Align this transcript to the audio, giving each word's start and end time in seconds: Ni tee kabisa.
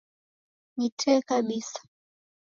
Ni 0.77 0.87
tee 0.99 1.19
kabisa. 1.27 1.79